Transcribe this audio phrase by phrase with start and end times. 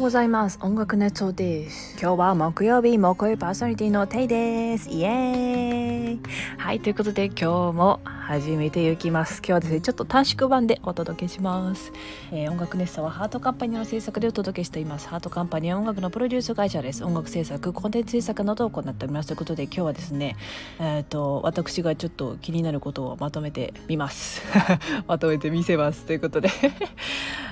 [0.00, 0.58] うございます。
[0.62, 1.92] 音楽ネットです。
[2.00, 4.88] 今日は木曜日木曜日パーソナリティのテイです。
[4.88, 6.20] イエーイ。
[6.56, 9.40] はいということで今日も始めていきます。
[9.40, 11.92] 今日はですねちょっと短縮版でお届けします、
[12.32, 15.06] えー、音楽ネットはハートカンパニーの制作でお届けしています。
[15.06, 17.04] ハートカンパニーは音楽のプロデュース会社です。
[17.04, 19.26] 音楽制作コンテンツ制作などを行っております。
[19.26, 20.36] ということで今日はですね
[20.78, 24.40] えっ、ー、と私がちょっと気になることをまとめてみます。
[25.06, 26.04] まとめてみせます。
[26.04, 26.48] ということで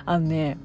[0.08, 0.56] あのね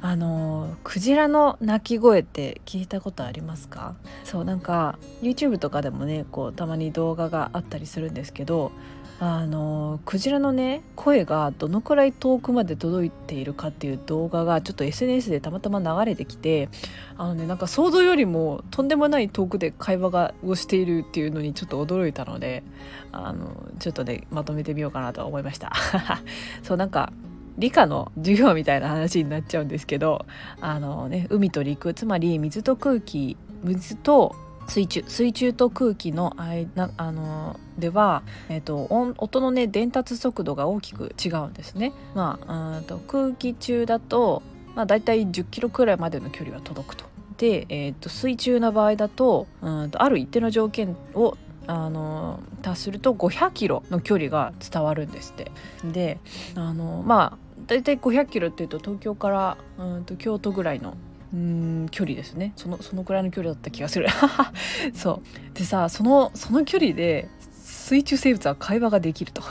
[0.00, 3.96] あのクジラの鳴き声って聞いたことありますか？
[4.22, 8.70] そうなんか YouTube とかでもねこうたまに動画があったりするんですけど
[9.18, 16.68] あのクジラのね声がどのくらい遠くまで届いているかっていう動画がちょっと SNS でたまたま流れてきて
[17.16, 22.62] あのねなんか想像よりもとんでもない遠くで会話がをしているっていうのにちょっと驚いたので
[23.10, 25.72] あのちょっとねまとめてみようかなと思いました。
[26.62, 27.12] そうなんか
[27.58, 30.26] 理科の授業みたいな話になっちゃうんですけど
[30.60, 34.34] あの、ね、海と陸つまり水と空気水と
[34.66, 38.86] 水中水中と空気の間あのでは、えーと、
[39.18, 41.92] 音のね伝達速度が大きく違うんですね。
[42.14, 44.42] まあ、と空気中だと、
[44.74, 47.04] まあ、だいたい10キロくらいまでの距離は届くと。
[47.36, 55.50] で、えーと、水中の場合だとうんとある一定の条件をあの達すると500キロの距離が伝わるんですって。
[55.84, 56.18] で
[56.54, 60.96] あのまあ大体500キロっていうと東京からうんと京都ぐらいの
[61.32, 62.52] うん距離ですね。
[62.56, 64.06] そのそのくらいの距離だった気がする。
[64.94, 65.22] そ
[65.54, 65.58] う。
[65.58, 69.42] でさそのその距離で水中生物は会話ができると。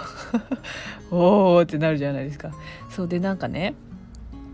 [1.12, 2.52] おーってなるじゃないですか。
[2.90, 3.08] そう。
[3.08, 3.76] でなんかね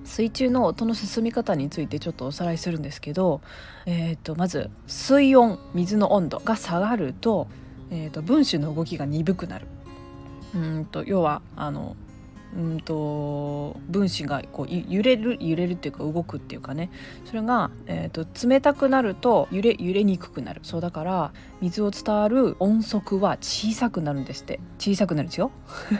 [0.05, 3.41] 水中の音の進み方についてちょっとおさらいするんですけど、
[3.85, 7.47] えーと、まず水温水の温度が下がると,、
[7.91, 9.67] えーと分子の動きが鈍くなる。
[10.55, 11.95] うんと要はあの
[12.55, 16.89] うんと分子がこう揺れる揺れるっていうか動くっていうかね。
[17.25, 20.61] それが、えーと、冷たくなると揺れ揺れにくくなる。
[20.63, 21.31] そうだから
[21.61, 24.59] 水を伝わる音速は小さくなるんですって。
[24.79, 25.51] 小さくなるんですよ。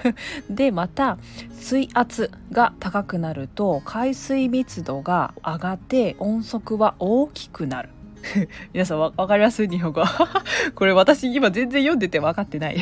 [0.50, 1.18] でまた
[1.52, 7.90] 水圧が高くなると海水密度が上がって音速は大きくなる。
[8.74, 9.68] 皆さんわかります？
[9.68, 10.04] 日本語。
[10.76, 12.78] これ私今全然読んでて分かってない。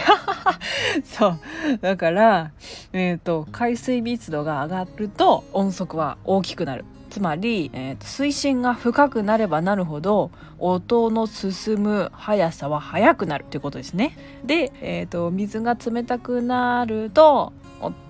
[1.03, 1.39] そう。
[1.81, 2.51] だから
[2.93, 6.85] えっ、ー、と海水密度が上がると音速は大きくなる。
[7.09, 14.17] つまり、えーと、水深が深くなればなるほど音の進む速さは速くなるということですね。
[14.45, 17.53] で、えーと、水が冷たくなると,、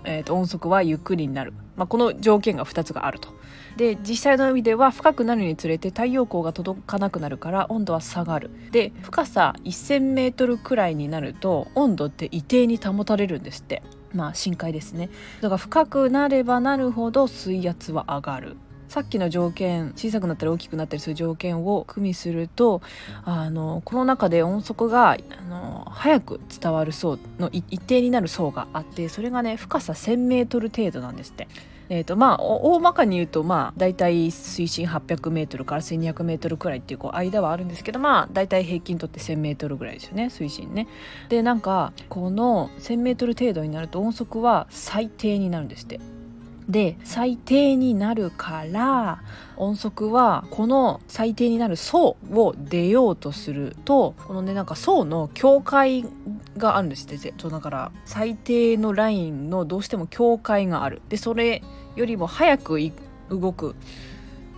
[0.04, 3.30] えーと音速はゆっくりになる、まあ、この条件が2つがあると。
[3.78, 8.50] で実際の海では深くなるにつれて太陽光が届かなくなるから温度は下がる。
[8.72, 13.84] で深さ 1,000m くらいになると温度って一定に保たれるんですって。
[14.14, 15.10] まあ深海ですね。
[15.42, 18.58] だから深くなればなるほど水圧は上がる。
[18.88, 22.81] さっきの条件小さくなったり大きくなったりする条件を組みすると
[23.25, 25.18] あのこの中で音速があ
[25.50, 31.48] の早く伝わる層の一定になる層があってそれがね深さ 1,000m 程度なんですって。
[31.90, 40.88] えーとまあ、大まかに言うと、まあ、大体水深 800m から 1200m くらいっていうこう間はあるんですけど、まあ、大体平均とって 1000m ぐらいですよね水深ね。
[41.30, 46.17] でなんかこの 1000m 程度になると音速は最低になるんですって。
[46.70, 49.22] で最低になるから
[49.56, 56.06] 音速はこの最低になる層を出ようとするとこのねなんか層の境界
[56.58, 61.02] があるんですってそうだから最低のラインのどうしても境界がある。
[61.10, 61.64] でそれ
[61.96, 62.80] よりも早く
[63.30, 63.76] 動く。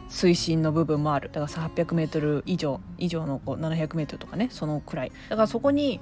[0.09, 1.29] 水深の部分もある。
[1.31, 5.11] だから 800m 以上以上のこう 700m とかねそのくらい。
[5.29, 5.99] だからそこに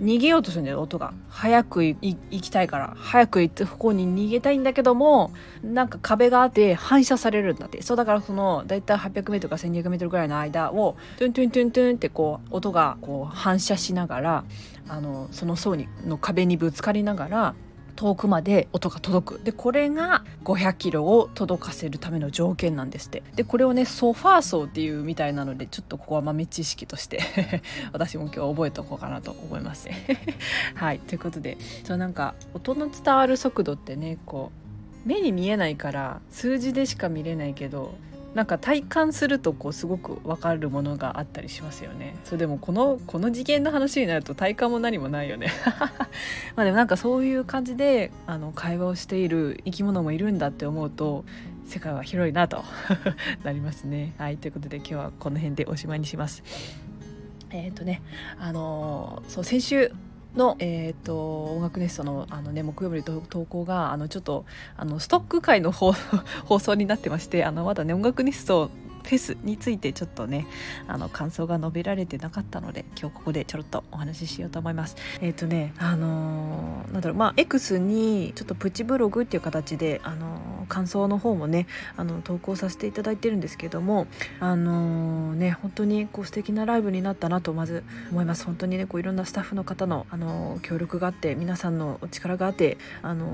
[0.00, 1.12] 逃げようとするんだよ音が。
[1.28, 2.94] 早く行きたいから。
[2.96, 5.32] 早く行ってここに逃げたいんだけども
[5.62, 7.82] なんか壁があって反射されるんだって。
[7.82, 14.44] そうだからそのだいたい 800m から 1200m ぐらいの間をトゥントゥントゥントゥンってこう音がこう反射しながら
[14.88, 17.54] あのその層にの壁にぶつかりながら
[18.00, 19.44] 遠くまで音が届く。
[19.44, 23.22] でこれが500キロを届かせるための条件なんですって。
[23.36, 27.20] でこれをねソファー層っていうみたいなのでちょっとここは豆知識として
[27.92, 29.90] 私も今日覚えておこうかなと思います。
[30.76, 30.98] はい。
[30.98, 34.50] ということでそうなんか音の伝わる速度ってねこ
[35.04, 37.94] う目に見えないから数字でしか見れないけど
[38.34, 42.16] なんか体感するとこうすごく分かるものがあったりしますよね。
[42.24, 45.48] そうでもこのこの次元の話になると体感も何もないよね。
[46.54, 51.24] まあでもなんかそういう感じであの会話をしている生き物もいるんだって思うと
[51.66, 52.64] 世界は広いなと
[53.42, 54.14] なりますね。
[54.16, 56.44] はいということで今日はこの辺でおしまいにします。
[57.50, 58.00] えっ、ー、とね
[58.38, 59.92] あのそう先週
[60.36, 64.44] の、えーと、音楽ネストのあの、ね、木曜日の投稿があのちょっと
[64.76, 65.94] あのストック会の 放
[66.58, 68.70] 送になってましてあのまだね音楽ネスト
[69.02, 70.46] フェスについてちょっとね
[70.86, 74.96] あの感想が述べられてなかったので今日ここでちょろっとお話ししようと思います。
[75.20, 81.66] えっ、ー、とねあのー、なんだろうまあ X にちょっとプチブログっていう形であのー、感想の方もね
[81.96, 84.06] あの投稿させていただいてるんですけども
[84.38, 88.44] あのね本当にこう素敵なライブになったなとまず思います。
[88.44, 93.26] 本当にねこういろんなスタッフの方のあの協力があって皆さんのお力があってあの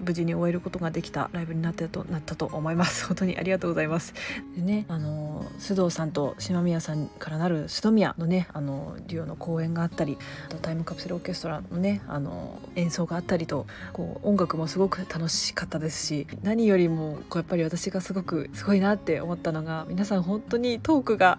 [0.00, 3.06] 無事に終えることができたライブになったとなったと思います。
[3.06, 4.14] 本当にありがとうございます。
[4.56, 5.13] でねあの
[5.58, 10.18] 須藤さんと島宮さんからなる須藤宮のねあのデュオの公演があったり
[10.62, 21.38] タイムカプセルオーケストラのねあの演奏があったりとこう音楽もすごく楽しかったですし何よりもこうやっぱり私がすごくすごいなって思ったのが皆さん本当にトークが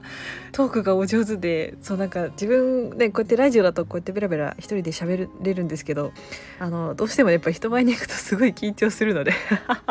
[0.51, 6.12] トークがお上手でそうなんか自分ねこうやってラジオだとこうやってベラベラ一人で喋れるんですけど
[6.60, 9.33] あのどうしてもやっぱり人前に行くとすごい緊張するので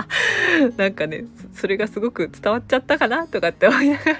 [0.76, 4.18] なんかねそれがすごく伝わっちゃったかなとかって思いながら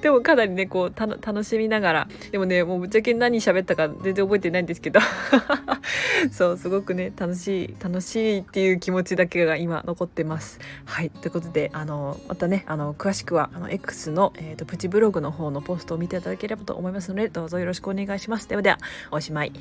[0.00, 2.08] でもかなりねこう楽しみながら。
[2.30, 5.00] でもねもうぶっちゃけ何喋ったか全然覚えてないんですけど。
[6.32, 10.58] そうすごくね楽しい楽しいっていう気持ちだけが今残ってます。
[10.84, 11.10] はい。
[11.10, 18.48] ということであのまたねあの詳しくはあの X の、えーと、プチブログの方のポストを見ていただければと思いますのでどうぞよろしくお願いします。
[18.48, 18.78] ではでは
[19.10, 19.52] おしまい。